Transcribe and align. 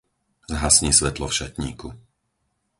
Zhasni 0.53 0.89
svetlo 0.99 1.25
v 1.29 1.33
šatníku. 1.39 1.87